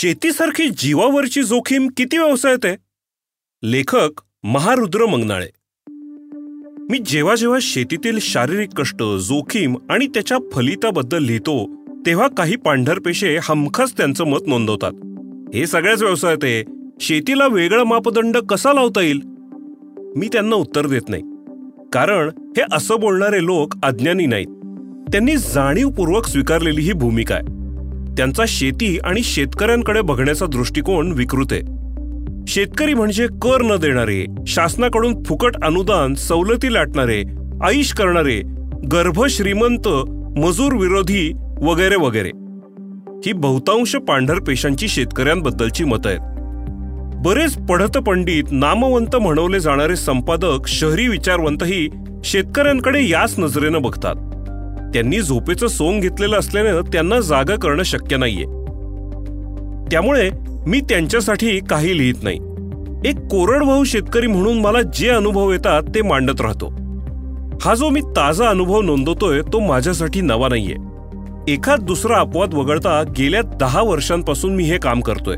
शेतीसारखी 0.00 0.68
जीवावरची 0.68 1.42
जोखीम 1.42 1.88
किती 1.96 2.18
व्यवसायात 2.18 2.58
आहे? 2.64 2.76
लेखक 3.62 4.08
महारुद्र 4.44 5.06
मंगनाळे. 5.06 5.46
मी 6.90 6.98
जेव्हा 6.98 7.34
जेव्हा 7.34 7.58
शेतीतील 7.62 8.18
शारीरिक 8.20 8.68
कष्ट 8.68 9.02
जोखीम 9.02 9.76
आणि 9.90 10.06
त्याच्या 10.06 10.38
फलिताबद्दल 10.52 11.24
लिहितो 11.24 11.74
तेव्हा 12.06 12.28
काही 12.28 12.56
पांढरपेशे 12.56 13.38
हमखास 13.42 13.96
त्यांचं 13.96 14.24
मत 14.24 14.38
नोंदवतात. 14.46 14.92
हे 15.56 15.66
सगळ्याच 15.66 16.02
व्यवसायात 16.02 16.38
आहे. 16.42 16.64
शेतीला 17.00 17.46
वेगळा 17.46 17.84
मापदंड 17.84 18.36
कसा 18.36 18.72
लावता 18.72 19.00
येईल? 19.00 19.20
मी 20.16 20.28
त्यांना 20.32 20.56
उत्तर 20.56 20.86
देत 20.86 21.08
नाही. 21.08 21.22
कारण 21.92 22.30
हे 22.38 22.62
असं 22.72 23.00
बोलणारे 23.00 23.44
लोक 23.44 23.74
अज्ञानी 23.82 24.26
नाहीत. 24.26 24.46
त्यांनी 25.12 25.36
जाणीवपूर्वक 25.36 26.26
स्वीकारलेली 26.26 26.80
ही 26.80 26.92
भूमिका 26.92 27.34
आहे. 27.34 27.57
त्यांचा 28.18 28.44
शेती 28.48 28.98
आणि 29.04 29.22
शेतकऱ्यांकडे 29.22 30.00
बघण्याचा 30.00 30.46
दृष्टिकोन 30.46 31.12
विकृत 31.12 31.46
आहे. 31.50 31.60
शेतकरी 32.48 32.94
म्हणजे 32.94 33.26
कर 33.26 33.62
न 33.62 33.76
देणारे 33.76 34.26
शासनाकडून 34.46 35.22
फुकट 35.22 35.56
अनुदान 35.62 36.14
सवलती 36.14 36.74
लाटणारे 36.74 37.22
आईश 37.62 37.92
करणारे 37.92 38.40
गर्भ 38.92 39.24
श्रीमंत 39.26 39.88
मजूर 40.38 40.72
विरोधी 40.72 41.32
वगैरे 41.62 41.96
वगैरे. 41.96 42.28
ही 43.26 43.32
बहुतांश 43.32 43.96
पांढर 43.96 44.38
पेशांची 44.38 44.88
शेतकऱ्यांबद्दलची 44.88 45.84
मतं 45.84 46.08
आहेत. 46.08 46.20
बरेच 47.26 47.58
पढत 47.58 47.98
पंडित 47.98 48.44
नामवंत 48.50 49.16
म्हणवले 49.16 49.60
जाणारे 49.60 49.96
संपादक 49.96 50.58
शहरी 50.66 51.08
विचारवंतही 51.08 51.88
शेतकऱ्यांकडे 52.24 53.08
याच 53.08 53.34
नजरेनं 53.38 53.82
बघतात. 53.82 54.14
त्यांनी 54.94 55.20
झोपेचं 55.20 55.66
सोंग 55.66 56.00
घेतलेलं 56.00 56.38
असल्यानं 56.38 56.80
त्यांना 56.80 57.20
जागा 57.20 57.54
करणं 57.54 57.82
शक्य 57.82 58.16
नाहीये. 58.16 58.44
त्यामुळे 59.90 60.30
मी 60.66 60.80
त्यांच्यासाठी 60.80 61.60
काही 61.60 61.98
लिहित 61.98 62.14
नाही. 62.22 62.38
एक 63.08 63.16
कोरडभाऊ 63.16 63.84
शेतकरी 63.84 64.26
म्हणून 64.26 64.60
मला 64.60 64.82
जे 64.82 65.08
अनुभव 65.08 65.52
येतात 65.52 65.82
ते 65.94 66.02
मांडत 66.02 66.40
राहतो. 66.40 66.66
हा 67.60 67.74
जो 67.74 67.88
मी 67.88 68.00
ताजा 68.00 68.48
अनुभव 68.48 68.80
नोंदवतोय 68.80 69.40
तो 69.52 69.60
माझ्यासाठी 69.60 70.20
नवा 70.20 70.48
नाहीये. 70.48 70.74
एखाद 71.52 71.80
दुसरा 71.80 72.18
अपवाद 72.18 72.54
वगळता 72.54 73.02
गेल्या 73.18 73.42
दहा 73.42 73.82
वर्षांपासून 73.82 74.54
मी 74.54 74.64
हे 74.64 74.78
काम 74.78 75.00
करतोय. 75.00 75.36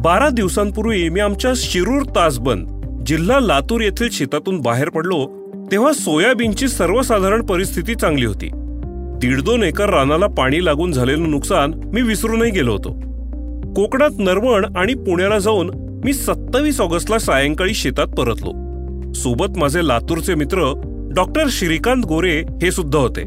बारा 0.00 0.28
दिवसांपूर्वी 0.28 1.08
मी 1.08 1.20
आमच्या 1.20 1.52
शिरूर 1.56 2.02
तासबंद 2.02 2.68
जिल्हा 3.06 3.40
लातूर 3.40 3.80
येथील 3.80 4.08
शेतातून 4.12 4.60
बाहेर 4.60 4.88
पडलो 4.88 5.43
तेव्हा 5.72 5.92
सोयाबीनची 5.92 6.68
सर्वसाधारण 6.68 7.42
परिस्थिती 7.42 7.94
चांगली 7.94 8.26
होती. 8.26 8.50
दीड 9.18 9.40
दोन 9.40 9.62
एकर 9.62 9.90
रानाला 9.90 10.26
पाणी 10.26 10.64
लागून 10.64 10.92
झालेलं 10.92 11.30
नुकसान 11.30 11.74
मी 11.74 12.02
विसरूनही 12.02 12.50
गेलो 12.50 12.72
होतो. 12.72 12.92
कोकणात 13.74 14.10
नरवण 14.18 14.76
आणि 14.76 14.94
पुण्याला 14.94 15.38
जाऊन 15.38 15.70
मी 16.04 16.12
सत्तावीस 16.12 16.80
ऑगस्टला 16.80 17.18
सायंकाळी 17.18 17.74
शेतात 17.74 18.06
परतलो. 18.06 18.50
सोबत 19.12 19.58
माझे 19.58 19.88
लातूरचे 19.88 20.34
मित्र 20.34 20.72
डॉक्टर 21.16 21.44
श्रीकांत 21.48 22.04
गोरे 22.04 22.40
हे 22.40 22.70
सुद्धा 22.70 22.98
होते. 22.98 23.22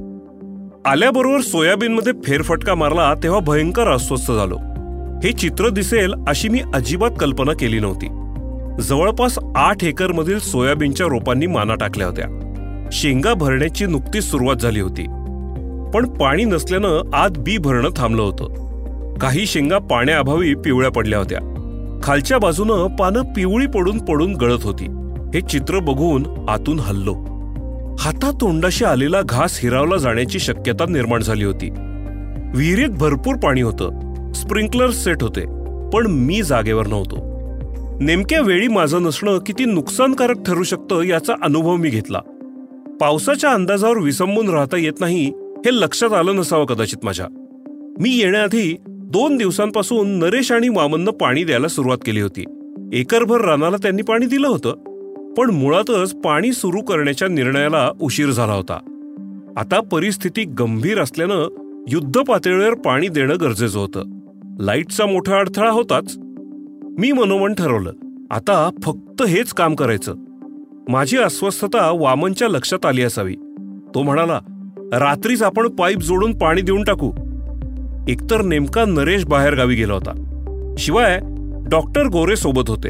आल्याबरोबर 0.89 1.39
सोयाबीनमध्ये 1.39 2.13
फेरफटका 2.23 2.75
मारला 2.75 3.13
तेव्हा 3.23 3.39
भयंकर 3.39 3.87
अस्वस्थ 3.87 4.31
झालो. 4.31 4.57
हे 5.23 5.31
चित्र 5.31 5.69
दिसेल 5.69 6.13
अशी 6.27 6.49
मी 6.49 6.59
अजिबात 6.73 7.11
कल्पना 7.19 7.53
केली 7.53 7.79
नव्हती. 7.79 8.07
जवळपास 8.81 9.39
आठ 9.55 9.83
एकरमधील 9.83 10.39
सोयाबीनच्या 10.39 11.07
रोपांनी 11.07 11.47
माना 11.47 11.75
टाकल्या 11.75 12.07
होत्या. 12.07 12.25
शेंगा 12.91 13.33
भरण्याची 13.33 13.85
नुकतीच 13.85 14.23
सुरुवात 14.23 14.55
झाली 14.55 14.79
होती. 14.79 15.03
पण 15.93 16.05
पाणी 16.05 16.43
नसल्यानं 16.43 17.09
आत 17.13 17.29
बी 17.37 17.57
भरणं 17.57 17.89
थांबलं 17.95 18.21
होतं. 18.21 18.47
काही 19.15 19.45
शेंगा 19.45 19.77
पाण्याअभावी 19.77 20.55
पिवळ्या 20.55 20.91
पडल्या 20.91 21.19
होत्या. 21.19 21.39
खालच्या 22.03 22.37
बाजूनं 22.37 22.95
पानं 22.95 23.21
पिवळी 23.21 23.67
पडून 23.67 23.97
पडून 23.97 24.33
गळत 24.33 24.63
होती. 24.63 24.85
हे 25.33 25.41
चित्र 25.41 25.79
बघून 25.79 26.45
आतून 26.49 26.79
हल्लो. 26.79 27.13
हातातोंडाशी 27.99 28.85
आलेला 28.85 29.21
घास 29.21 29.59
हिरावला 29.63 29.97
जाण्याची 29.97 30.39
शक्यता 30.39 30.85
निर्माण 30.89 31.21
झाली 31.21 31.45
होती. 31.45 31.69
विहिरीत 32.55 32.89
भरपूर 32.89 33.35
पाणी 33.35 33.61
होतं. 33.61 33.89
स्प्रिंकलर 34.33 34.89
सेट 34.89 35.23
होते. 35.23 35.41
पण 35.89 36.07
मी 36.07 36.43
जागेवर 36.43 36.87
नव्हतो. 36.87 37.26
नेमक्या 38.01 38.41
वेळी 38.41 38.67
माझं 38.67 39.03
नसणं 39.03 39.37
किती 39.37 39.65
नुकसानकारक 39.65 40.35
ठरू 40.47 40.63
शकतं 40.63 41.01
याचा 41.01 41.33
अनुभव 41.41 41.75
मी 41.75 41.89
घेतला. 41.89 42.19
पावसाच्या 43.01 43.49
अंदाजावर 43.49 43.97
विसंबून 43.97 44.49
राहता 44.49 44.77
येत 44.77 44.93
नाही 44.99 45.25
हे 45.37 45.75
लक्षात 45.75 46.13
आलं 46.13 46.35
नसावं 46.35 46.65
कदाचित 46.65 47.05
माझ्या. 47.05 47.25
मी 47.99 48.09
येण्याआधी 48.09 48.75
दोन 48.87 49.37
दिवसांपासून 49.37 50.09
नरेश 50.09 50.51
आणि 50.51 50.69
वामननं 50.69 51.11
पाणी 51.11 51.43
द्यायला 51.43 51.67
सुरुवात 51.67 51.97
केली 52.05 52.21
होती. 52.21 52.43
एकरभर 52.93 53.41
रानाला 53.41 53.77
त्यांनी 53.77 54.01
पाणी 54.01 54.25
दिलं 54.25 54.47
होतं 54.47 54.71
पण 55.33 55.49
मुळातच 55.49 56.13
पाणी 56.13 56.53
सुरू 56.53 56.81
करण्याच्या 56.81 57.27
निर्णयाला 57.27 57.91
उशीर 58.01 58.29
झाला 58.29 58.53
होता. 58.53 58.77
आता 59.57 59.79
परिस्थिती 59.79 60.43
गंभीर 60.43 61.01
असल्यानं 61.01 61.49
युद्ध 61.89 62.19
पातळीवर 62.19 62.73
पाणी 62.73 63.07
देणं 63.07 63.35
गरजेचं 63.41 63.79
होतं. 63.79 64.03
लाईटचा 64.59 65.05
मोठा 65.05 65.39
अडथळा 65.39 65.71
होताच 65.71 66.17
मी 66.99 67.11
मनोमन 67.11 67.53
ठरवलं. 67.53 67.91
आता 68.31 68.69
फक्त 68.83 69.21
हेच 69.21 69.53
काम 69.53 69.75
करायचं. 69.75 70.15
माझी 70.89 71.17
अस्वस्थता 71.17 71.91
वामनच्या 71.91 72.47
लक्षात 72.47 72.85
आली 72.85 73.01
असावी. 73.01 73.35
तो 73.95 74.01
म्हणाला 74.01 74.39
रात्रीच 74.93 75.43
आपण 75.43 75.67
पाईप 75.67 75.97
जोडून 75.97 76.37
पाणी 76.37 76.61
देऊन 76.61 76.83
टाकू. 76.83 77.11
एकतर 78.07 78.41
नेमका 78.41 78.85
नरेश 78.85 79.25
बाहेर 79.25 79.55
गावी 79.55 79.75
गेला 79.75 79.93
होता. 79.93 80.11
शिवाय 80.77 81.19
डॉक्टर 81.69 82.07
गोरे 82.07 82.35
सोबत 82.35 82.69
होते. 82.69 82.89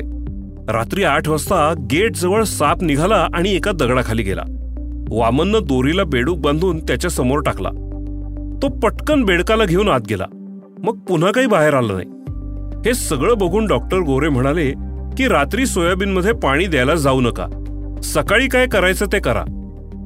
रात्री 0.72 1.04
आठ 1.04 1.30
वाजता 1.30 1.74
गेट 1.92 2.16
जवळ 2.16 2.44
साप 2.44 2.84
निघाला 2.84 3.28
आणि 3.34 3.56
एका 3.56 3.72
दगडाखाली 3.72 4.24
गेला. 4.24 4.44
वामननं 5.10 5.60
दोरीला 5.64 6.04
बेडूक 6.04 6.38
बांधून 6.38 6.80
त्याच्यासमोर 6.80 7.40
टाकला. 7.40 7.70
तो 8.62 8.68
पटकन 8.68 9.24
बेडकाला 9.24 9.66
घेऊन 9.66 9.90
आत 9.90 10.02
गेला. 10.10 10.26
मग 10.84 11.00
पुन्हा 11.00 11.32
काही 11.32 11.48
बाहेर 11.48 11.74
आलं 11.74 11.94
नाही. 11.94 12.17
हे 12.86 12.94
सगळं 12.94 13.38
बघून 13.38 13.68
डॉक्टर 13.68 13.98
गोरे 13.98 14.30
म्हणाले 14.30 14.72
की 15.18 15.28
रात्री 15.28 15.66
सोयाबीनमध्ये 15.66 16.34
पाणी 16.34 16.66
द्यायला 16.66 16.96
जाऊ 16.96 17.22
नका. 17.22 17.46
सकाळी 18.04 18.48
काय 18.48 18.68
करायचं 18.68 19.06
ते 19.06 19.20
करा. 19.20 19.44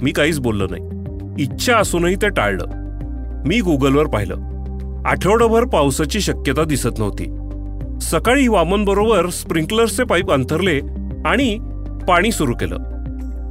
मी 0.02 0.12
काहीच 0.12 0.40
बोललो 0.40 0.68
नाही. 0.70 0.84
इच्छा 1.44 1.78
असूनही 1.78 2.16
ते 2.16 2.30
टाळलं. 2.30 2.66
मी 3.46 3.62
गुगलवर 3.62 4.06
पाहिलं. 4.08 4.36
आठवडाभर 5.06 5.64
पावसाची 5.64 6.22
शक्यता 6.22 6.64
दिसत 6.64 7.00
नव्हती. 7.00 7.26
सकाळी 8.02 8.48
वामनबरोबर 8.48 9.30
स्प्रिंकलर्सचे 9.30 9.40
स्प्रिंकलरचे 9.40 10.04
पाईप 10.04 10.32
अंथरले 10.32 10.80
आणि 11.26 11.58
पाणी 12.08 12.32
सुरू 12.32 12.54
केलं. 12.54 12.78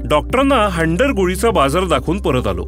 डॉक्टरांना 0.09 0.69
हंडर 0.71 1.11
गोळीचा 1.11 1.51
बाजार 1.51 1.85
दाखवून 1.85 2.19
परत 2.19 2.47
आलो. 2.47 2.65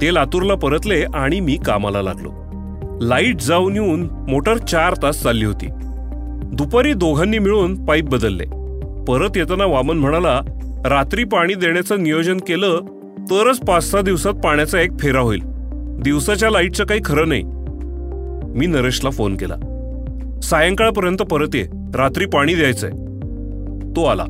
ते 0.00 0.14
लातूरला 0.14 0.54
परतले 0.54 1.04
आणि 1.14 1.40
मी 1.40 1.56
कामाला 1.66 2.02
लागलो. 2.02 2.41
लाइट 3.00 3.40
जाऊन 3.40 3.72
येऊन 3.72 4.08
मोटर 4.28 4.56
चार 4.56 4.94
तास 5.02 5.22
चालली 5.22 5.44
होती. 5.44 5.66
दुपारी 6.52 6.92
दोघांनी 6.92 7.38
मिळून 7.38 7.84
पाईप 7.84 8.04
बदलले. 8.04 8.44
परत 9.08 9.36
येताना 9.36 9.64
वामन 9.64 9.96
म्हणाला 9.96 10.40
रात्री 10.84 11.24
पाणी 11.24 11.54
देण्याचं 11.54 12.02
नियोजन 12.02 12.36
केलं 12.36 12.80
तरच 13.18 13.58
पाच 13.58 13.90
सहा 13.90 14.00
दिवसात 14.00 14.32
पाण्याचा 14.32 14.80
एक 14.80 14.98
फेरा 15.00 15.20
होईल. 15.20 15.40
दिवसाच्या 16.02 16.50
लाईटचं 16.50 16.84
काही 16.84 17.00
खरं 17.04 17.28
नाही. 17.28 17.42
मी 18.58 18.66
नरेशला 18.66 19.10
फोन 19.10 19.36
केला. 19.36 19.54
सायंकाळपर्यंत 20.42 21.18
परत 21.18 21.56
ये 21.56 21.62
रात्री 21.94 22.26
पाणी 22.26 22.54
द्यायचंय. 22.54 22.90
तो 23.96 24.04
आला. 24.04 24.24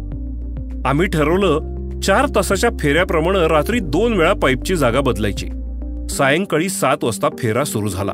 आम्ही 0.87 1.07
ठरवलं 1.07 1.61
चार 2.01 2.27
तासाच्या 2.37 2.71
फेऱ्याप्रमाणे 2.81 3.49
रात्री 3.49 3.79
दोन 3.81 4.13
वेळा 4.13 4.33
पाईपची 4.33 4.77
जागा 4.77 5.01
बदलायची. 5.01 5.49
सायंकाळी 6.11 6.69
सात 6.69 7.05
वाजता 7.05 7.29
फेरा 7.39 7.65
सुरू 7.65 7.89
झाला. 7.89 8.13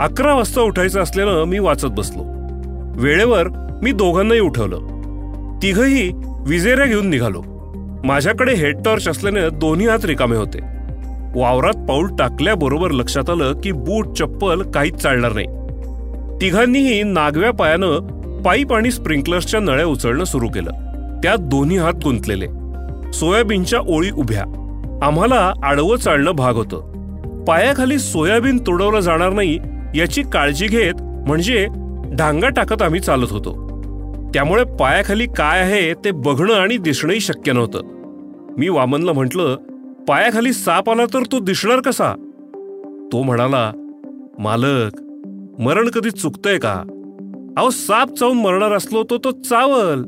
अकरा 0.00 0.34
वाजता 0.34 0.60
उठायचं 0.60 1.00
असल्यानं 1.00 1.44
मी 1.44 1.58
वाचत 1.58 1.86
बसलो. 1.86 2.22
वेळेवर 3.00 3.48
मी 3.82 3.92
दोघांनाही 3.92 4.40
उठवलं. 4.40 4.76
तिघही 5.62 6.12
विजेऱ्या 6.46 6.86
घेऊन 6.86 7.08
निघालो. 7.08 7.42
माझ्याकडे 8.04 8.54
हेड 8.54 8.76
टॉर्च 8.84 9.08
असल्याने 9.08 9.50
दोन्ही 9.50 9.88
हात 9.88 10.04
रिकामे 10.04 10.36
होते. 10.36 10.58
वावरात 11.40 11.86
पाऊल 11.88 12.16
टाकल्याबरोबर 12.18 12.90
लक्षात 12.90 13.30
आलं 13.30 13.60
की 13.60 13.72
बूट 13.72 14.06
चप्पल 14.06 14.62
काहीच 14.62 14.94
चालणार 14.94 15.32
नाही. 15.32 15.46
तिघांनीही 16.40 17.02
नागव्या 17.02 17.50
पायानं 17.50 17.98
पाईप 18.42 18.72
आणि 18.72 18.90
स्प्रिंकलर्सच्या 18.90 19.60
नळ्या 19.60 19.86
उचलणं 19.86 20.24
सुरू 20.24 20.48
केलं. 20.48 20.70
त्यात 21.22 21.38
दोन्ही 21.38 21.76
हात 21.76 21.94
गुंतलेले. 21.94 22.46
सोयाबीनच्या 23.12 23.80
ओळी 23.88 24.10
उभ्या. 24.10 24.42
आम्हाला 25.02 25.52
आडवं 25.62 25.96
चालणं 25.96 26.30
भाग 26.30 26.54
होतं. 26.54 26.94
पायाखाली 27.44 27.98
सोयाबीन 27.98 28.58
तुडवलं 28.58 29.00
जाणार 29.00 29.32
नाही 29.32 29.58
याची 29.94 30.22
काळजी 30.22 30.66
घेत 30.66 30.94
म्हणजे 31.02 31.66
ढांगा 32.14 32.48
टाकत 32.48 32.82
आम्ही 32.82 33.00
चालत 33.00 33.26
होतो. 33.30 33.64
त्यामुळे 34.34 34.64
पायाखाली 34.64 35.26
काय 35.26 35.60
आहे 35.60 35.94
ते 35.94 36.10
बघणं 36.10 36.54
आणि 36.54 36.76
दिसणंही 36.76 37.20
शक्य 37.20 37.52
नव्हतं. 37.52 37.80
मी 38.58 38.68
वामनला 38.68 39.12
म्हटलं 39.12 39.56
पायाखाली 40.08 40.52
साप 40.52 40.90
आला 40.90 41.04
तर 41.04 41.22
तो 41.32 41.38
दिसणार 41.38 41.80
कसा? 41.80 42.12
तो 43.12 43.22
म्हणाला 43.22 43.72
मालक 44.38 45.02
मरण 45.60 45.88
कधी 45.88 46.10
चुकतंय 46.10 46.58
का? 46.58 46.74
अहो 47.56 47.70
साप 47.70 48.08
चावून 48.08 48.38
मरणार 48.38 48.72
असलो 48.72 49.02
तो 49.02 49.18
तो 49.18 49.30
चावल. 49.30 50.04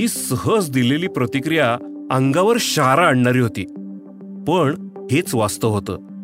ही 0.00 0.08
सहज 0.08 0.70
दिलेली 0.70 1.06
प्रतिक्रिया 1.06 1.76
अंगावर 2.10 2.56
शारा 2.60 3.06
आणणारी 3.06 3.38
होती. 3.38 3.64
पण 4.48 4.88
हेच 5.10 5.34
वास्तव 5.34 5.68
होतं. 5.68 6.15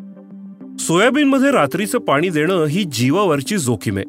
सोयाबीनमध्ये 0.79 1.51
रात्रीचं 1.51 1.99
पाणी 1.99 2.29
देणं 2.29 2.65
ही 2.65 2.83
जीवावरची 2.83 3.57
जोखीम 3.57 3.97
आहे. 3.97 4.05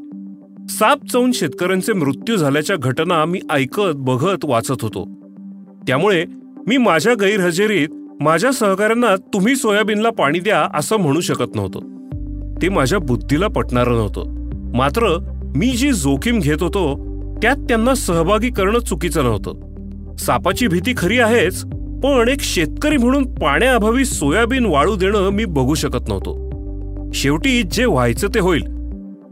साप 0.69 1.07
चावून 1.13 1.33
शेतकऱ्यांचे 1.33 1.93
मृत्यू 1.93 2.37
झाल्याच्या 2.37 2.77
घटना 2.77 3.25
मी 3.25 3.41
ऐकत 3.51 3.93
बघत 3.95 4.45
वाचत 4.45 4.83
होतो. 4.83 5.05
त्यामुळे 5.87 6.25
मी 6.67 6.77
माझ्या 6.77 7.15
गैरहजेरीत 7.15 7.89
माझ्या 8.21 8.53
सहकाऱ्यांना 8.53 9.17
तुम्ही 9.17 9.57
सोयाबीनला 9.57 10.11
पाणी 10.11 10.41
द्या 10.41 10.79
असं 10.79 10.97
म्हणू 10.97 11.21
शकत 11.21 11.55
नव्हतं. 11.55 11.79
ते 12.63 12.69
माझ्या 12.69 12.99
बुद्धीला 12.99 13.47
पटणारं 13.47 13.93
नव्हतं. 13.93 14.51
मात्र 14.77 15.19
मी 15.57 15.69
जी 15.69 15.93
जोखीम 15.93 16.39
घेत 16.39 16.63
होतो 16.63 16.95
त्यात 17.43 17.57
त्यांना 17.57 17.95
सहभागी 17.95 18.51
करणं 18.51 18.79
चुकीचं 18.79 19.25
नव्हतं. 19.25 19.55
सापाची 20.17 20.67
भीती 20.67 20.95
खरी 20.97 21.19
आहेच 21.19 21.65
पण 22.05 22.29
एक 22.29 22.41
शेतकरी 22.41 22.97
म्हणून 22.97 23.35
पाण्याअभावी 23.35 24.05
सोयाबीन 24.05 24.67
वाळू 24.67 24.97
देणं 24.97 25.31
मी 25.31 25.45
बघू 25.45 25.75
शकत 25.75 26.09
नव्हतो. 26.09 26.44
शेवटी 27.15 27.63
जे 27.63 27.85
व्हायचं 27.85 28.29
ते 28.29 28.41
होईल. 28.41 28.65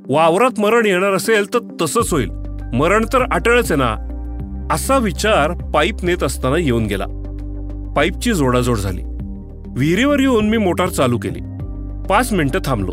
वावरात 0.09 0.61
मरण 0.61 0.87
येणार 0.87 1.13
असेल 1.13 1.55
तर 1.55 1.59
तसंच 1.81 2.13
होईल. 2.13 2.31
मरण 2.75 3.05
तर 3.13 3.23
अटळच 3.33 3.73
आहे 3.73 3.81
ना. 3.81 4.09
असा 4.73 4.99
विचार 4.99 5.53
पाईप 5.53 5.95
नेत 6.03 6.23
असताना 6.23 6.59
येऊन 6.59 6.85
गेला. 6.87 7.07
पाईपची 7.97 8.33
जोडाजोड 8.33 8.77
झाली. 8.77 9.03
विहिरीवर 9.77 10.21
येऊन 10.21 10.49
मी 10.49 10.57
मोटार 10.57 10.89
चालू 10.89 11.19
केली. 11.19 11.39
पाच 12.09 12.33
मिनिटं 12.33 12.59
थांबलो. 12.65 12.93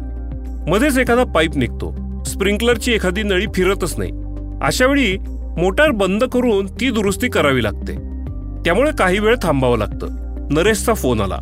मध्येच 0.68 0.98
एखादा 0.98 1.24
पाईप 1.24 1.52
निघतो. 1.56 2.24
स्प्रिंकलरची 2.24 2.94
एखादी 2.94 3.24
नळी 3.24 3.46
फिरतच 3.56 4.00
नाही. 4.00 4.12
अशावेळी 4.62 5.18
मोटार 5.58 5.92
बंद 5.92 6.24
करून 6.24 6.66
ती 6.66 6.92
दुरुस्ती 6.92 7.28
करावी 7.28 7.64
लागते. 7.64 7.94
त्यामुळे 8.66 8.92
काही 9.00 9.20
वेळ 9.20 9.36
थांबावं 9.44 9.78
लागतं. 9.78 10.08
नरेशचा 10.52 10.94
फोन 10.94 11.22
आला. 11.22 11.38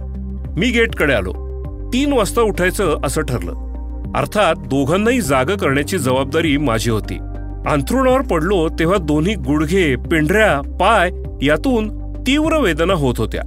मी 0.58 0.70
गेटकडे 0.70 1.14
आलो. 1.14 1.47
तीन 1.94 2.13
वाजता 2.13 2.42
उठायचं 2.42 2.98
असं 3.04 3.22
ठरलं. 3.22 3.54
अर्थात 4.16 4.56
दोघांनाही 4.56 5.22
जाग 5.22 5.45
करण्याची 5.45 5.98
जबाबदारी 5.98 6.57
माझी 6.57 6.89
होती. 6.89 7.18
अंथरुणावर 7.69 8.22
पडलो 8.22 8.68
तेव्हा 8.69 8.98
दोन्ही 8.98 9.36
गुडघे 9.36 9.95
पिंढऱ्या 9.95 10.62
पाय 10.62 11.12
यातून 11.42 12.13
तीव्र 12.13 12.57
वेदना 12.57 12.94
होत 12.94 13.16
होत्या. 13.18 13.42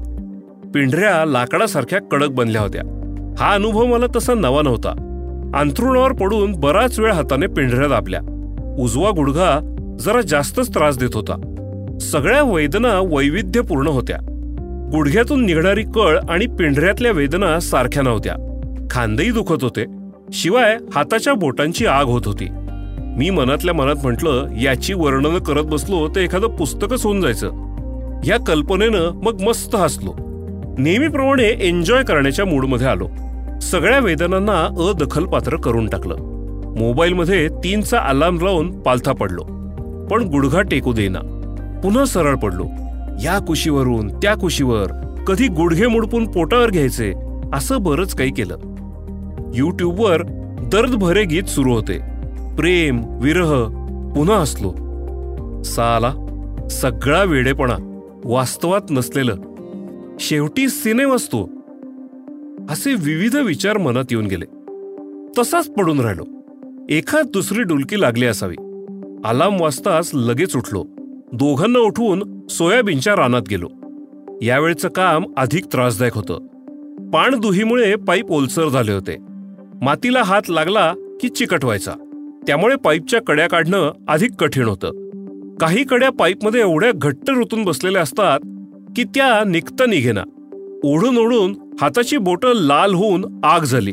पिंढऱ्या 0.75 1.25
लाकडासारख्या 1.25 1.99
कडक 2.11 2.29
बनल्या 2.29 2.63
होत्या. 2.63 2.83
हा 3.39 3.55
अनुभव 3.55 3.85
मला 3.85 4.07
तसा 4.17 4.35
नवा 4.35 4.63
नव्हता. 4.63 4.91
अंथरुणावर 5.55 6.13
पडून 6.13 6.53
बराच 6.53 6.99
वेळ 6.99 7.13
हाताने 7.13 7.47
पिंढऱ्या 7.47 7.89
दाबल्या. 7.89 8.21
उजवा 8.79 9.11
गुडघा 9.11 9.77
जरा 10.01 10.21
जास्तच 10.21 10.75
त्रास 10.75 10.99
देत 10.99 11.11
होता. 11.15 11.57
सगळ्या 12.01 12.43
वेदना 12.43 13.01
वैविध्यपूर्ण 13.01 13.87
होत्या. 13.87 14.30
गुडघ्यातून 14.93 15.47
निघणारी 15.47 15.83
कळ 15.83 16.19
आणि 16.29 16.47
पिंढऱ्यातल्या 16.47 17.13
वेदना 17.13 17.61
सारख्या 17.61 18.03
नव्हत्या. 18.03 18.35
खांदेही 18.91 19.31
दुखत 19.31 19.63
होते. 19.63 19.85
शिवाय 20.33 20.77
हाताच्या 20.95 21.35
बोटांची 21.35 21.87
आग 21.87 22.05
होत 22.05 22.23
होती. 22.25 22.47
मी 23.17 23.31
मनातल्या 23.31 23.75
मनात 23.75 23.95
म्हटलं 24.03 24.47
याची 24.61 24.95
वर्णनं 24.95 25.39
करत 25.39 25.63
बसलो 25.63 26.09
तर 26.09 26.21
एखादं 26.21 26.49
पुस्तकच 26.49 27.05
होऊन 27.05 27.21
जायचं. 27.21 27.51
या 28.25 28.37
कल्पनेनं 28.47 29.11
मग 29.15 29.41
मस्त 29.41 29.77
हसलो. 29.77 30.15
नेहमीप्रमाणे 30.79 31.45
एन्जॉय 31.45 32.03
करण्याच्या 32.03 32.45
मूडमध्ये 32.45 32.87
आलो. 32.87 33.09
सगळ्या 33.63 33.99
वेदनांना 33.99 34.65
अदखलपात्र 34.65 35.57
करून 35.57 35.87
टाकलं. 35.87 36.17
मोबाईलमध्ये 36.79 37.49
तीनचा 37.49 37.99
अलार्म 37.99 38.45
लावून 38.45 38.81
पालथा 38.81 39.13
पडलो. 39.13 39.43
पण 40.07 40.23
गुडघा 40.23 40.63
टेकू 40.63 40.93
देना 40.93 41.19
पुन्हा 41.83 42.05
सरळ 42.05 42.35
पडलो. 42.35 42.65
या 43.25 43.39
कुशीवरून 43.39 44.09
त्या 44.09 44.35
कुशीवर 44.35 44.87
कधी 45.27 45.49
गुडघे 45.49 45.87
मुडपून 45.87 46.31
पोटावर 46.31 46.71
घ्यायचे 46.71 47.13
असं 47.55 47.83
बरंच 47.83 48.15
काही 48.15 48.31
केलं. 48.31 48.59
युट्यूबवर 49.55 50.23
दर्द 50.73 50.95
भरे 50.95 51.25
गीत 51.25 51.43
सुरू 51.43 51.73
होते. 51.75 51.99
प्रेम 52.57 53.01
विरह 53.23 53.65
पुन्हा 54.17 54.37
हसलो. 54.37 54.75
साला 55.63 56.15
सगळा 56.71 57.23
वेडेपणा 57.23 58.01
वास्तवात 58.25 58.81
नसलेलं. 58.91 59.37
शेवटी 60.21 60.69
सिनेम 60.69 61.15
असतो 61.15 61.51
असे 62.71 62.95
विविध 62.95 63.37
विचार 63.37 63.79
मनात 63.79 64.05
येऊन 64.11 64.27
गेले. 64.27 64.45
तसाच 65.39 65.71
पडून 65.71 66.01
राहिलो. 66.01 66.25
एखाद 66.89 67.27
दुसरी 67.27 67.63
डुलकी 67.63 68.01
लागली 68.01 68.27
असावी. 68.27 68.57
अलाम 69.25 69.61
वाजताच 69.61 70.11
लगेच 70.15 70.57
उठलो. 70.57 70.85
दोघांना 71.33 71.79
उठवून 71.79 72.40
सोयाबीनच्या 72.51 73.17
रानात 73.17 73.43
गेलो. 73.51 73.69
यावेळचं 74.43 74.89
काम 74.89 75.25
अधिक 75.37 75.65
त्रासदायक 75.65 76.15
होतं. 76.15 76.39
पाणदुहीमुळे 77.11 77.97
पाईप 77.97 78.31
ओलसर 78.31 78.69
झाले 78.69 78.93
होते. 78.93 79.17
मातीला 79.83 80.23
हात 80.23 80.43
लागला 80.49 80.93
की 81.21 81.29
चिकट 81.29 81.65
व्हायचा. 81.65 81.91
त्यामुळे 82.47 82.77
पाईपच्या 82.77 83.23
कड्या 83.23 83.49
काढणं 83.49 83.93
अधिक 84.09 84.31
कठीण 84.39 84.65
होतं. 84.65 85.09
काही 85.61 85.85
कड्या 85.85 86.11
पाईपमध्ये 86.11 86.61
एवढ्या 86.61 86.91
घट्ट 86.95 87.31
रुतून 87.31 87.65
बसलेल्या 87.65 88.03
असतात 88.03 88.41
की 88.97 89.05
त्या 89.05 89.45
निघता 89.45 89.87
निघेना. 89.87 90.23
ओढून 90.85 91.19
ओढून 91.19 91.57
हाताची 91.81 92.17
बोटं 92.17 92.53
लाल 92.55 92.95
होऊन 92.95 93.41
आग 93.45 93.61
झाली. 93.61 93.93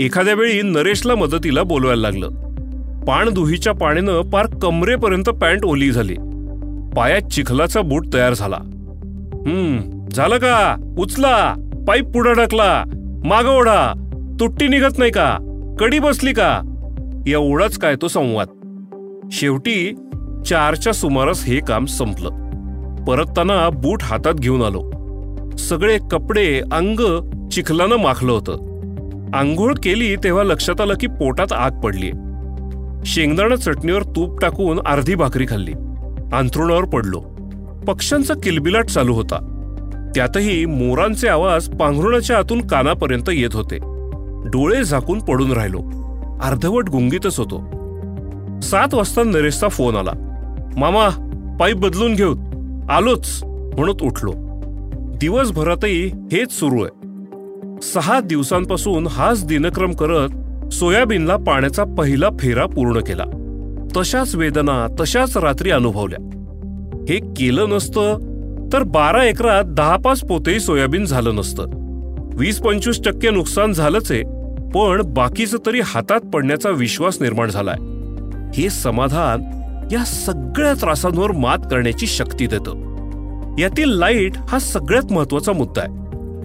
एखाद्या 0.00 0.34
वेळी 0.34 0.62
नरेशला 0.62 1.14
मदतीला 1.14 1.62
बोलवायला 1.62 2.02
लागलं. 2.02 2.28
पाणदुहीच्या 3.04 3.72
पाण्यानं 3.72 4.20
पार 4.20 4.46
कमरेपर्यंत 4.62 5.24
पॅन्ट 5.24 5.64
ओली 5.64 5.92
झाली. 5.92 6.16
पायात 6.96 7.20
चिखलाचा 7.20 7.80
बूट 7.80 8.06
तयार 8.14 8.34
झाला. 8.34 8.56
हम्म 9.46 10.08
झालं 10.08 10.36
का? 10.36 10.76
उचला. 10.98 11.54
पाईप 11.88 12.04
पुढं 12.04 12.32
ढकला. 12.32 12.84
माग 13.24 13.44
ओढा. 13.44 13.92
तुट्टी 14.40 14.68
निघत 14.68 14.98
नाही 14.98 15.10
का? 15.10 15.36
कडी 15.80 15.98
बसली 15.98 16.32
का? 16.32 16.60
एवढाच 17.26 17.78
काय 17.78 17.94
तो 18.02 18.08
संवाद. 18.08 18.48
शेवटी 19.32 19.94
चारच्या 20.46 20.92
सुमारास 20.92 21.44
हे 21.44 21.60
काम 21.60 21.84
संपलं. 21.84 22.28
परतताना 23.04 23.68
बूट 23.68 24.02
हातात 24.02 24.34
घेऊन 24.34 24.62
आलो. 24.62 24.90
सगळे 25.56 25.98
कपडे 26.10 26.60
अंग 26.72 27.00
चिखलानं 27.48 27.96
माखलं 27.96 28.32
होतं. 28.32 28.70
आंघोळ 29.34 29.74
केली 29.82 30.16
तेव्हा 30.16 30.44
लक्षात 30.44 30.80
आलं 30.80 30.94
की 31.00 31.06
पोटात 31.06 31.52
आग 31.52 31.80
पडली 31.80 32.10
शेंगदाणा 33.06 33.56
चटणीवर 33.56 34.02
तूप 34.02 34.40
टाकून 34.40 34.80
अर्धी 34.86 35.14
भाकरी 35.14 35.46
खाल्ली. 35.48 35.72
अंथरुणावर 36.32 36.84
पडलो. 36.84 37.20
पक्ष्यांचा 37.86 38.34
किलबिलाट 38.34 38.84
चालू 38.84 39.14
होता. 39.14 39.46
त्यातही 40.14 40.66
मोरांचे 40.66 41.28
आवाज 41.28 41.68
पांघरुणाच्या 41.68 42.38
आतून 42.38 42.66
कानापर्यंत 42.66 43.30
येत 43.32 43.54
होते. 43.54 43.78
डोळे 44.48 44.84
झाकून 44.84 45.18
पडून 45.18 45.52
राहिलो. 45.52 45.78
अर्धवट 46.42 46.90
गुंगीतच 46.90 47.38
होतो. 47.38 47.58
सात 48.60 48.94
वाजता 48.94 49.22
नरेशचा 49.22 49.68
फोन 49.68 49.96
आला. 49.96 50.12
मामा 50.76 51.08
पाईप 51.60 51.76
बदलून 51.76 52.14
घेऊ 52.14 52.34
आलोच 52.90 53.40
म्हणत 53.44 54.02
उठलो. 54.02 54.32
दिवसभरातही 55.20 56.06
हेच 56.06 56.52
सुरू 56.52 56.84
आहे. 56.84 57.00
सहा 57.82 58.20
दिवसांपासून 58.20 59.06
हाच 59.06 59.46
दिनक्रम 59.46 59.92
करत 59.92 60.28
सोयाबीनला 60.72 61.36
पाण्याचा 61.36 61.84
पहिला 61.84 62.28
फेरा 62.40 62.66
पूर्ण 62.66 63.00
केला. 63.00 63.24
तशाच 63.96 64.34
वेदना 64.34 64.86
तशाच 65.00 65.36
रात्री 65.36 65.70
अनुभवल्या. 65.70 66.24
हे 67.08 67.18
केलं 67.18 67.70
नसतं 67.70 68.18
तर 68.72 68.82
बारा 68.82 69.24
एकरात 69.24 69.64
दहा 69.64 69.96
पाच 69.96 70.20
पोतेही 70.20 70.60
सोयाबीन 70.60 71.04
झालं 71.04 71.36
नसतं. 71.36 71.64
वीस 72.34 72.58
पंचवीस 72.58 73.00
टक्के 73.04 73.30
नुकसान 73.30 73.72
झालंच 73.72 74.12
आहे 74.12 74.22
पण 74.74 75.02
बाकीचं 75.06 75.58
तरी 75.66 75.80
हातात 75.84 76.20
पडण्याचा 76.20 76.70
विश्वास 76.70 77.22
निर्माण 77.22 77.50
झालाय. 77.50 77.76
हे 78.60 78.70
समाधान 78.70 79.42
या 79.92 80.04
सगळ्या 80.04 80.74
त्रासांवर 80.74 81.32
मात 81.32 81.58
करण्याची 81.70 82.06
शक्ती 82.06 82.46
देतं. 82.46 82.90
यातील 83.58 83.88
लाइट 83.88 84.32
हा 84.36 84.58
सगळ्यात 84.58 85.12
महत्त्वाचा 85.12 85.52
मुद्दा 85.52 85.80
आहे. 85.80 85.90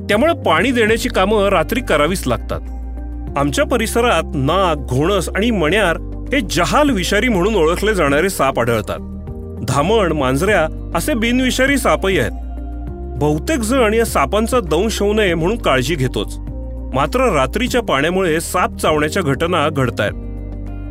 त्यामुळे 0.09 0.33
पाणी 0.33 0.71
देण्याची 0.71 1.09
कामं 1.09 1.47
रात्री 1.47 1.81
करावीच 1.81 2.27
लागतात. 2.27 2.61
आमच्या 3.37 3.65
परिसरात 3.65 4.23
नाग 4.25 4.75
घोणस 4.75 5.29
आणि 5.29 5.51
मण्यार 5.51 5.97
हे 6.35 6.41
जहाल 6.41 6.89
विषारी 6.89 7.29
म्हणून 7.29 7.55
ओळखले 7.55 7.93
जाणारे 7.93 8.29
साप 8.29 8.59
आढळतात. 8.59 8.97
धामण 9.67 10.11
मांजऱ्या 10.11 10.91
असे 10.95 11.13
बिनविषारी 11.13 11.77
सापही 11.77 12.19
आहेत. 12.19 12.31
बहुतेक 13.19 13.59
जण 13.59 13.93
या 13.93 14.05
सापांचा 14.05 14.59
दंश 14.59 15.01
होऊ 15.01 15.13
नये 15.13 15.33
म्हणून 15.33 15.57
काळजी 15.57 15.95
घेतोच. 15.95 16.35
मात्र 16.93 17.31
रात्रीच्या 17.31 17.81
पाण्यामुळे 17.81 18.41
साप 18.41 18.77
चावण्याच्या 18.77 19.23
घटना 19.23 19.69
घडतायत. 19.69 20.11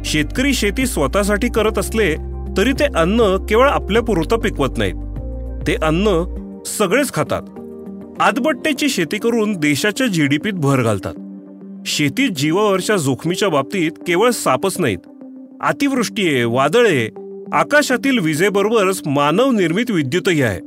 शेतकरी 0.04 0.54
शेती 0.54 0.86
स्वतःसाठी 0.86 1.48
करत 1.48 1.78
असले 1.78 2.16
तरी 2.56 2.72
ते 2.72 2.84
अन्न 2.84 3.46
केवळ 3.48 3.68
आपल्या 3.68 4.02
पुरतं 4.02 4.38
पिकवत 4.38 4.78
नाहीत. 4.78 4.94
ते 5.66 5.74
अन्न 5.74 6.08
सगळेच 6.78 7.12
खातात. 7.12 7.42
आदबट्ट्याची 8.22 8.88
शेती 8.88 9.18
करून 9.18 9.52
देशाच्या 9.52 10.06
जीडीपीत 10.06 10.52
भर 10.52 10.82
घालतात. 10.82 11.14
शेतीत 11.86 12.30
जीवावरच्या 12.30 12.96
जोखमीच्या 12.96 13.48
बाबतीत 13.48 13.92
केवळ 14.06 14.30
सापच 14.30 14.80
नाहीत. 14.80 14.98
अतिवृष्टी 15.64 16.35
आहे 16.35 16.44
वादळे 16.44 17.09
आकाशातील 17.52 18.18
विजेबरोबरच 18.18 19.02
मानव 19.06 19.50
निर्मित 19.50 19.90
विद्युतही 19.90 20.42
आहे. 20.42 20.61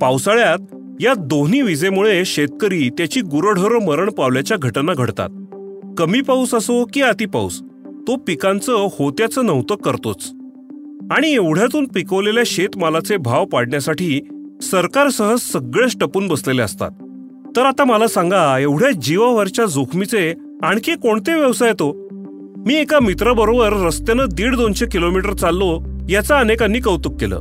पावसाळ्यात 0.00 0.58
या 1.00 1.14
दोन्ही 1.14 1.62
विजेमुळे 1.62 2.24
शेतकरी 2.24 2.88
त्याची 2.88 3.20
गुरढोरं 3.20 3.86
मरण 3.86 4.10
पावल्याच्या 4.10 4.56
घटना 4.56 4.94
घडतात. 4.94 5.28
कमी 5.98 6.20
पाऊस 6.20 6.54
असो 6.54 6.84
की 6.94 7.02
अतिपाऊस 7.02 7.60
तो 8.08 8.16
पिकांचं 8.16 8.88
होत्याचं 8.98 9.46
नव्हतं 9.46 9.74
करतोच. 9.74 10.30
आणि 11.10 11.34
एवढ्यातून 11.34 11.86
पिकवलेल्या 11.86 12.42
शेतमालाचे 12.46 13.16
भाव 13.16 13.44
पाडण्यासाठी 13.44 14.20
सरकारसह 14.62 15.34
सगळेच 15.34 15.98
टपून 16.00 16.28
बसलेले 16.28 16.62
असतात. 16.62 16.90
तर 17.56 17.62
आता 17.62 17.84
मला 17.84 18.08
सांगा 18.08 18.58
एवढ्या 18.58 18.90
जीवावरच्या 18.90 19.66
जोखमीचे 19.66 20.34
आणखी 20.62 20.94
कोणते 20.94 21.34
व्यवसाय 21.34 21.72
तो 21.72 22.09
मी 22.66 22.74
एका 22.74 22.98
मित्राबरोबर 23.00 23.72
रस्त्यानं 23.72 24.24
दीड 24.32 24.56
दोनशे 24.56 24.86
किलोमीटर 24.86 25.32
चाललो 25.32 25.82
याचं 26.08 26.34
अनेकांनी 26.34 26.80
कौतुक 26.80 27.20
केलं. 27.20 27.40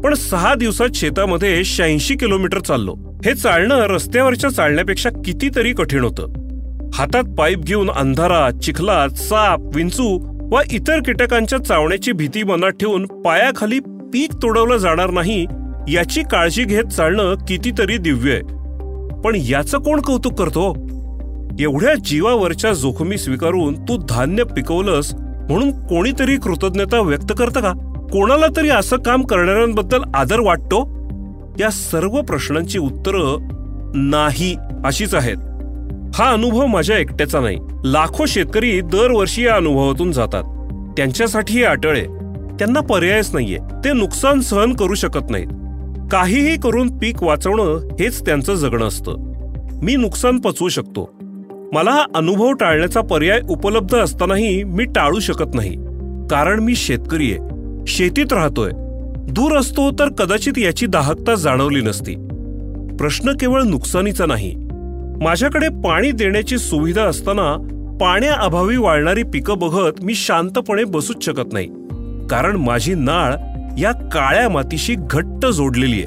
पण 0.00 0.14
सहा 0.14 0.54
दिवसात 0.54 0.88
शेतामध्ये 0.94 1.64
शहाऐंशी 1.64 2.14
किलोमीटर 2.14 2.60
चाललो. 2.60 2.94
हे 3.24 3.34
चालणं 3.34 3.86
रस्त्यावरच्या 3.86 4.50
चालण्यापेक्षा 4.50 5.10
कितीतरी 5.24 5.72
कठीण 5.72 6.04
होतं. 6.04 6.26
हातात 6.94 7.22
पाईप 7.38 7.58
घेऊन 7.58 7.90
अंधारात 7.90 8.52
चिखलात 8.52 9.08
साप 9.08 9.60
विंचू 9.74 10.18
व 10.52 10.60
इतर 10.72 10.98
कीटकांच्या 10.98 11.58
चावण्याची 11.58 12.12
भीती 12.12 12.42
मनात 12.42 12.70
ठेवून 12.70 13.06
पायाखाली 13.06 13.78
पीक 14.12 14.34
तोडवलं 14.42 14.76
जाणार 14.76 15.10
नाही 15.10 15.46
याची 15.88 16.22
काळजी 16.22 16.64
घेत 16.64 16.84
चालणं 16.84 17.34
कितीतरी 17.34 17.96
दिव्य 17.96 18.32
आहे. 18.32 18.40
पण 19.20 19.32
याचं 19.36 19.78
कोण 19.78 20.00
कौतुक 20.00 20.34
करतो 20.34 20.60
हो? 20.60 20.89
एवढ्या 21.60 21.94
जीवावरच्या 21.94 22.72
जोखमी 22.72 23.18
स्वीकारून 23.18 23.74
तू 23.74 23.96
धान्य 24.08 24.44
पिकवलंस 24.44 25.14
म्हणून 25.14 25.70
कोणीतरी 25.70 26.36
कृतज्ञता 26.36 27.00
व्यक्त 27.00 27.32
करतं 27.38 27.60
का? 27.60 27.72
कोणाला 28.12 28.46
तरी 28.56 28.68
असं 28.68 28.96
काम 28.96 29.22
करणाऱ्यांबद्दल 29.22 30.02
आदर 30.14 30.40
वाटतो? 30.40 31.00
या 31.60 31.70
सर्व 31.70 32.22
प्रश्नांची 32.22 32.78
उत्तरं 32.78 33.48
नाही 33.94 34.56
अशीच 34.84 35.14
आहेत. 35.14 35.36
हा 36.14 36.30
अनुभव 36.30 36.66
माझ्या 36.66 36.98
एकट्याचा 36.98 37.40
नाही. 37.40 37.58
लाखो 37.84 38.26
शेतकरी 38.26 38.80
दरवर्षी 38.80 39.44
या 39.46 39.54
अनुभवातून 39.54 40.12
जातात. 40.12 40.44
त्यांच्यासाठी 40.96 41.54
हे 41.54 41.62
अटळ 41.62 41.96
आहे. 41.96 42.06
त्यांना 42.56 42.80
पर्यायच 42.80 43.34
नाहीये. 43.34 43.58
ते 43.84 43.92
नुकसान 43.92 44.40
सहन 44.40 44.72
करू 44.72 44.94
शकत 44.94 45.30
नाहीत. 45.30 45.46
काहीही 46.12 46.60
करून 46.60 46.98
पीक 46.98 47.22
वाचवणं 47.22 47.78
हेच 48.00 48.26
त्यांचं 48.26 48.54
जगणं 48.54 48.86
असतं. 48.86 49.14
मी 49.82 49.96
नुकसान 49.96 50.38
पचवू 50.38 50.68
शकतो. 50.68 51.19
मला 51.72 51.90
हा 51.90 52.04
अनुभव 52.14 52.52
टाळण्याचा 52.52 53.00
पर्याय 53.00 53.40
उपलब्ध 53.48 53.96
असतानाही 53.96 54.64
मी 54.64 54.84
टाळू 54.84 55.20
शकत 55.20 55.54
नाही. 55.54 55.76
कारण 56.30 56.60
मी 56.60 56.74
शेतकरी 56.74 57.32
आहे. 57.32 57.38
शेतीत 57.86 58.32
राहतोय. 58.32 58.70
दूर 59.32 59.56
असतो 59.58 59.90
तर 59.90 60.08
कदाचित 60.08 60.58
याची 60.58 60.86
दाहकता 60.86 61.34
जाणवली 61.34 61.80
नसती. 61.80 62.14
प्रश्न 62.98 63.32
केवळ 63.32 63.62
नुकसानीचा 63.62 64.26
नाही. 64.26 64.54
माझ्याकडे 65.22 65.68
पाणी 65.68 66.10
देण्याची 66.10 66.58
सुविधा 66.58 67.02
असताना 67.02 67.56
पाण्याअभावी 68.00 68.76
वाळणारी 68.76 69.22
पिकं 69.22 69.58
बघत 69.58 70.04
मी 70.04 70.14
शांतपणे 70.14 70.84
बसूच 70.84 71.24
शकत 71.24 71.52
नाही. 71.52 71.66
कारण 72.30 72.56
माझी 72.56 72.94
नाळ 72.94 73.32
या 73.80 73.92
काळ्या 73.92 74.48
मातीशी 74.48 74.94
घट्ट 74.98 75.46
जोडलेली 75.46 76.02
आहे. 76.02 76.06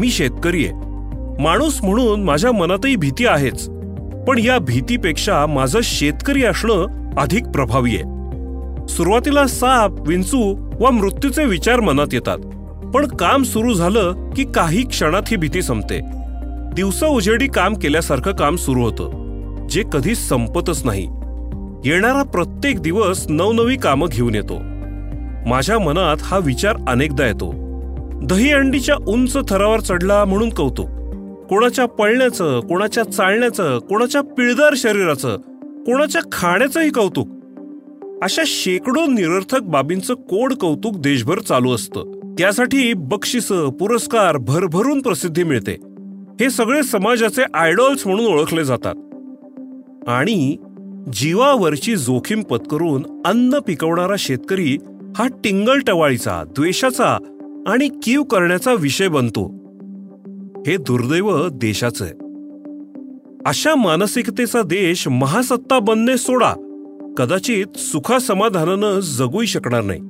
मी 0.00 0.08
शेतकरी 0.08 0.66
आहे. 0.66 0.74
माणूस 1.42 1.84
म्हणून 1.84 2.22
माझ्या 2.22 2.52
मनातही 2.52 2.96
भीती 2.96 3.26
आहेच. 3.26 3.68
पण 4.28 4.38
या 4.38 4.58
भीतीपेक्षा 4.58 5.46
माझं 5.46 5.80
शेतकरी 5.82 6.44
असणं 6.44 6.86
अधिक 7.18 7.46
प्रभावी 7.46 7.96
आहे. 7.96 8.02
सुरुवातीला 8.88 9.46
साप 9.46 10.08
विंचू 10.08 10.70
व 10.80 10.90
मृत्यूचे 10.90 11.44
विचार 11.44 11.80
मनात 11.80 12.06
येतात. 12.12 12.38
पण 12.94 13.06
काम 13.06 13.42
सुरू 13.42 13.74
झालं 13.74 14.30
की 14.30 14.44
काही 14.44 14.86
क्षणात 14.86 15.22
ही 15.26 15.36
भीती 15.36 15.62
संपते. 15.62 16.00
दिवसा 16.74 17.06
उजेडी 17.06 17.46
काम 17.46 17.74
केल्यासारखं 17.74 18.32
काम 18.32 18.56
सुरू 18.56 18.82
होतं. 18.82 19.22
जे 19.68 19.82
कधी 19.92 20.14
संपतच 20.14 20.86
नाही. 20.86 21.04
येणारा 21.84 22.22
प्रत्येक 22.22 22.80
दिवस 22.80 23.26
नवनवी 23.28 23.76
कामं 23.76 24.08
घेऊन 24.12 24.34
येतो. 24.34 24.58
माझ्या 25.48 25.78
मनात 25.78 26.16
हा 26.20 26.38
विचार 26.38 26.76
अनेकदा 26.88 27.26
येतो. 27.26 27.54
दहीहंडीच्या 28.22 28.94
उंच 29.06 29.36
थरावर 29.48 29.80
चढला 29.80 30.24
म्हणून 30.24 30.48
कौतुक. 30.48 31.01
कोणाच्या 31.52 31.86
पळण्याचं 31.86 32.60
कोणाच्या 32.60 33.04
चालण्याचं 33.04 33.78
कोणाच्या 33.78 34.20
पिळदार 34.20 34.74
शरीराचं 34.76 35.36
कोणाच्या 35.86 36.22
खाण्याचंही 36.32 36.90
कौतुक. 36.90 37.28
अशा 38.22 38.42
शेकडो 38.46 39.06
निरर्थक 39.06 39.60
बाबींचं 39.60 40.14
कोड 40.14 40.54
कौतुक 40.54 40.96
देशभर 40.96 41.38
चालू 41.38 41.74
असतं. 41.74 42.20
त्यासाठी 42.38 42.92
बक्षिसं 42.92 43.70
पुरस्कार 43.70 44.36
भरभरून 44.36 45.00
प्रसिद्धी 45.00 45.42
मिळते. 45.42 45.72
हे 46.40 46.50
सगळे 46.50 46.82
समाजाचे 46.82 47.42
आयडॉल्स 47.54 48.06
म्हणून 48.06 48.26
ओळखले 48.26 48.64
जातात. 48.64 48.94
आणि 50.08 50.56
जीवावरची 51.12 51.96
जोखीम 51.96 52.42
पत्करून 52.42 53.22
अन्न 53.24 53.58
पिकवणारा 53.58 54.14
शेतकरी 54.18 54.78
हा 55.16 55.26
टिंगल 55.44 55.78
टवाळीचा 55.78 56.42
द्वेषाचा 56.46 57.18
आणि 57.66 57.88
कीव 58.02 58.22
करण्याचा 58.22 58.74
विषय 58.74 59.08
बनतो. 59.08 59.61
हे 60.66 60.76
दुर्दैव 60.76 61.48
देशाचं 61.48 62.04
आहे. 62.04 62.14
अशा 63.46 63.74
मानसिकतेचा 63.74 64.62
देश 64.62 65.08
महासत्ता 65.08 65.78
बनणे 65.78 66.16
सोडा. 66.16 66.52
कदाचित 67.16 67.78
सुखासमाधानानं 67.78 69.00
जगूही 69.00 69.46
शकणार 69.46 69.80
नाही. 69.80 70.00